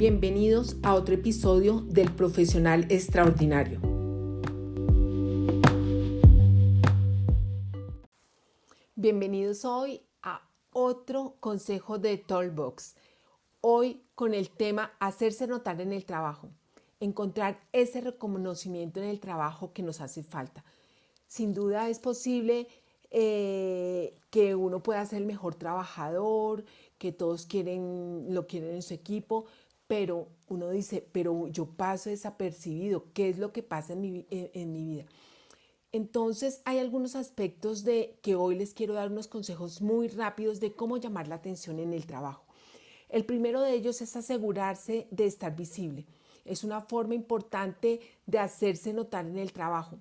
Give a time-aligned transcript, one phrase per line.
[0.00, 3.82] Bienvenidos a otro episodio del Profesional Extraordinario.
[8.94, 12.96] Bienvenidos hoy a otro consejo de Tollbox.
[13.60, 16.48] Hoy con el tema hacerse notar en el trabajo,
[16.98, 20.64] encontrar ese reconocimiento en el trabajo que nos hace falta.
[21.26, 22.68] Sin duda es posible
[23.10, 26.64] eh, que uno pueda ser el mejor trabajador,
[26.96, 29.44] que todos quieren, lo quieren en su equipo,
[29.90, 34.72] pero uno dice, pero yo paso desapercibido, ¿qué es lo que pasa en mi, en,
[34.72, 35.04] mi vida?
[35.90, 40.74] Entonces hay algunos aspectos de que hoy les quiero dar unos consejos muy rápidos de
[40.74, 42.44] cómo llamar la atención en el trabajo.
[43.08, 46.06] El primero de ellos es asegurarse de estar visible.
[46.44, 49.98] Es una forma importante de hacerse notar en el trabajo.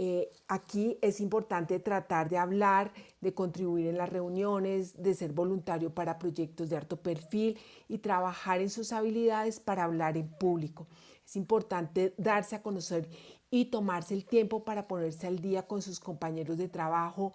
[0.00, 5.92] Eh, aquí es importante tratar de hablar, de contribuir en las reuniones, de ser voluntario
[5.92, 10.86] para proyectos de alto perfil y trabajar en sus habilidades para hablar en público.
[11.26, 13.08] Es importante darse a conocer
[13.50, 17.32] y tomarse el tiempo para ponerse al día con sus compañeros de trabajo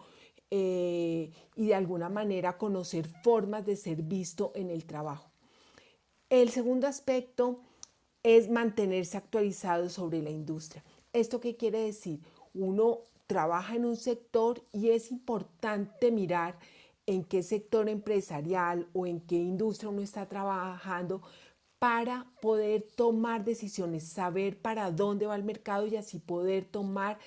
[0.49, 5.29] eh, y de alguna manera conocer formas de ser visto en el trabajo.
[6.29, 7.59] El segundo aspecto
[8.23, 10.81] es mantenerse actualizado sobre la industria.
[11.11, 12.21] ¿Esto qué quiere decir?
[12.53, 16.57] Uno trabaja en un sector y es importante mirar
[17.05, 21.21] en qué sector empresarial o en qué industria uno está trabajando
[21.79, 27.19] para poder tomar decisiones, saber para dónde va el mercado y así poder tomar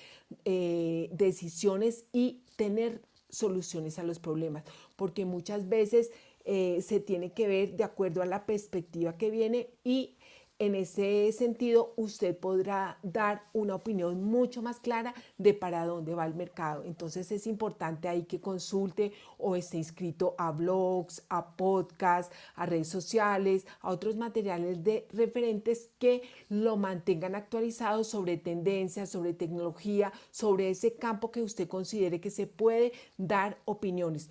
[0.45, 4.63] eh, decisiones y tener soluciones a los problemas,
[4.95, 6.11] porque muchas veces
[6.43, 10.15] eh, se tiene que ver de acuerdo a la perspectiva que viene y
[10.59, 16.25] en ese sentido, usted podrá dar una opinión mucho más clara de para dónde va
[16.25, 16.83] el mercado.
[16.83, 22.87] Entonces es importante ahí que consulte o esté inscrito a blogs, a podcasts, a redes
[22.87, 30.71] sociales, a otros materiales de referentes que lo mantengan actualizado sobre tendencias, sobre tecnología, sobre
[30.71, 34.29] ese campo que usted considere que se puede dar opiniones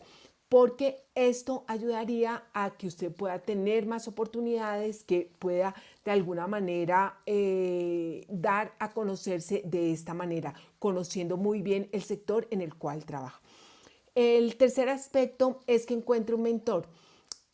[0.49, 5.75] porque esto ayudaría a que usted pueda tener más oportunidades, que pueda
[6.05, 12.47] de alguna manera eh, dar a conocerse de esta manera, conociendo muy bien el sector
[12.51, 13.41] en el cual trabaja.
[14.15, 16.87] El tercer aspecto es que encuentre un mentor.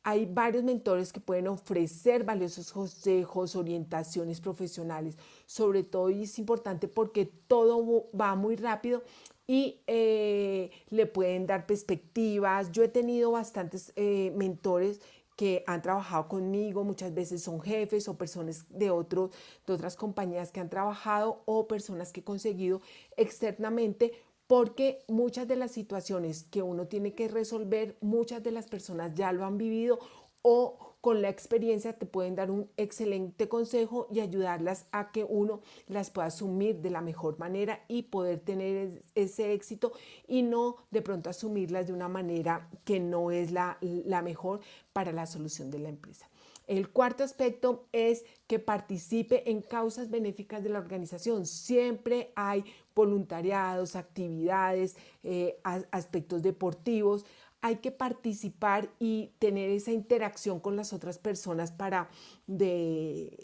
[0.04, 5.16] Hay varios mentores que pueden ofrecer valiosos consejos, orientaciones profesionales,
[5.46, 9.02] sobre todo y es importante porque todo va muy rápido
[9.46, 12.72] y eh, le pueden dar perspectivas.
[12.72, 15.00] Yo he tenido bastantes eh, mentores
[15.36, 19.30] que han trabajado conmigo, muchas veces son jefes o personas de, otros,
[19.66, 22.82] de otras compañías que han trabajado o personas que he conseguido
[23.16, 24.12] externamente
[24.46, 29.32] porque muchas de las situaciones que uno tiene que resolver, muchas de las personas ya
[29.32, 29.98] lo han vivido
[30.42, 35.60] o con la experiencia te pueden dar un excelente consejo y ayudarlas a que uno
[35.88, 39.92] las pueda asumir de la mejor manera y poder tener ese éxito
[40.28, 44.60] y no de pronto asumirlas de una manera que no es la, la mejor
[44.92, 46.28] para la solución de la empresa.
[46.68, 51.46] El cuarto aspecto es que participe en causas benéficas de la organización.
[51.46, 52.64] Siempre hay
[52.94, 55.58] voluntariados, actividades, eh,
[55.90, 57.26] aspectos deportivos
[57.62, 62.10] hay que participar y tener esa interacción con las otras personas para
[62.48, 63.38] de,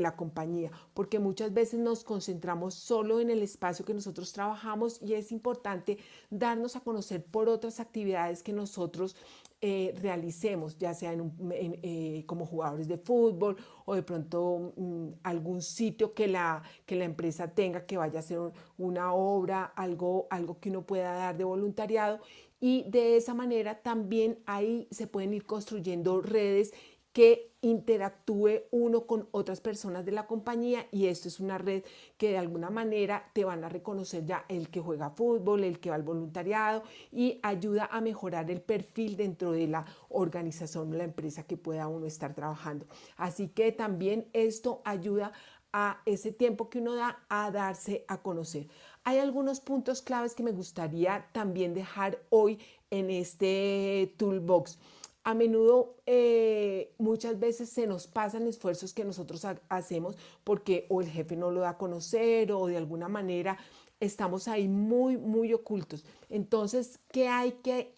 [0.00, 5.14] la compañía, porque muchas veces nos concentramos solo en el espacio que nosotros trabajamos y
[5.14, 5.98] es importante
[6.30, 9.14] darnos a conocer por otras actividades que nosotros
[9.62, 11.14] eh, realicemos, ya sea
[11.52, 17.04] eh, como jugadores de fútbol o de pronto mm, algún sitio que la, que la
[17.04, 18.40] empresa tenga que vaya a hacer
[18.78, 22.20] una obra, algo, algo que uno pueda dar de voluntariado
[22.60, 26.72] y de esa manera también ahí se pueden ir construyendo redes
[27.12, 31.82] que interactúe uno con otras personas de la compañía y esto es una red
[32.16, 35.90] que de alguna manera te van a reconocer ya el que juega fútbol, el que
[35.90, 41.04] va al voluntariado y ayuda a mejorar el perfil dentro de la organización o la
[41.04, 42.86] empresa que pueda uno estar trabajando.
[43.16, 45.32] Así que también esto ayuda
[45.72, 48.68] a ese tiempo que uno da a darse a conocer.
[49.04, 52.58] Hay algunos puntos claves que me gustaría también dejar hoy
[52.90, 54.78] en este toolbox.
[55.22, 61.08] A menudo, eh, muchas veces se nos pasan esfuerzos que nosotros hacemos porque o el
[61.08, 63.58] jefe no lo da a conocer o de alguna manera
[64.00, 66.04] estamos ahí muy, muy ocultos.
[66.30, 67.94] Entonces, ¿qué hay que,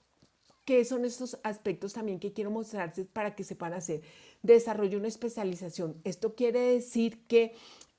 [0.64, 4.02] qué son estos aspectos también que quiero mostrarles para que sepan hacer?
[4.42, 5.96] Desarrollo una especialización.
[6.04, 7.54] Esto quiere decir que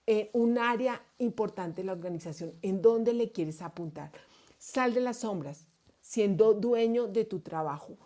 [0.06, 4.12] eh, un área importante de la organización, en dónde le quieres apuntar.
[4.60, 5.66] Sal de las sombras,
[6.02, 7.98] siendo dueño de tu trabajo.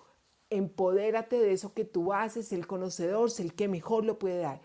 [0.50, 4.62] Empodérate de eso que tú haces, el conocedor, el que mejor lo puede dar.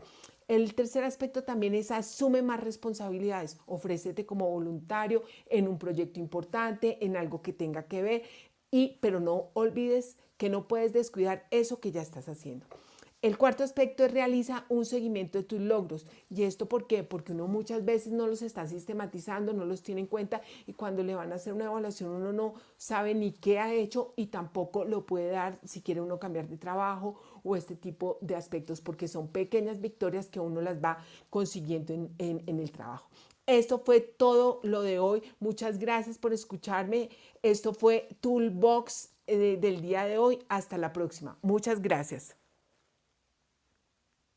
[0.48, 7.02] El tercer aspecto también es asume más responsabilidades, ofrécete como voluntario en un proyecto importante,
[7.04, 8.22] en algo que tenga que ver,
[8.72, 12.66] y, pero no olvides que no puedes descuidar eso que ya estás haciendo.
[13.22, 16.06] El cuarto aspecto es realiza un seguimiento de tus logros.
[16.28, 17.04] ¿Y esto por qué?
[17.04, 21.04] Porque uno muchas veces no los está sistematizando, no los tiene en cuenta y cuando
[21.04, 24.84] le van a hacer una evaluación uno no sabe ni qué ha hecho y tampoco
[24.84, 27.14] lo puede dar si quiere uno cambiar de trabajo
[27.44, 30.98] o este tipo de aspectos porque son pequeñas victorias que uno las va
[31.30, 33.08] consiguiendo en, en el trabajo.
[33.52, 35.22] Esto fue todo lo de hoy.
[35.38, 37.10] Muchas gracias por escucharme.
[37.42, 40.38] Esto fue Toolbox eh, del día de hoy.
[40.48, 41.36] Hasta la próxima.
[41.42, 42.34] Muchas gracias.